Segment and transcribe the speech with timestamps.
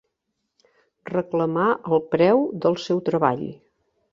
[1.09, 1.67] Reclamar
[1.97, 3.45] el preu del seu treball.